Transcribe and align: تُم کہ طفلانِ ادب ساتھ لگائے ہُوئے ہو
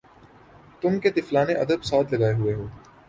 تُم 0.81 0.93
کہ 1.01 1.09
طفلانِ 1.15 1.49
ادب 1.63 1.79
ساتھ 1.89 2.13
لگائے 2.13 2.33
ہُوئے 2.33 2.53
ہو 2.55 2.65